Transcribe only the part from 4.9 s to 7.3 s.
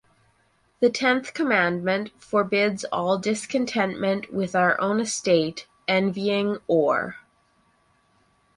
estate, envying or